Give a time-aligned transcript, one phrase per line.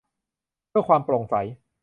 [0.69, 1.35] เพื่อความโปร่งใส